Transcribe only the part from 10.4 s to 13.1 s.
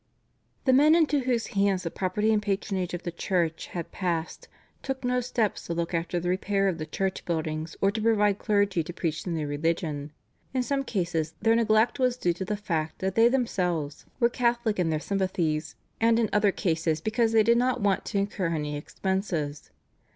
In some cases their neglect was due to the fact